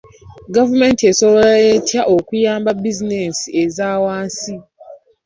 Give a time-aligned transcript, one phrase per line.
[0.55, 4.53] Gavumenti esobola etya okuyamba bizinensi ezawansi?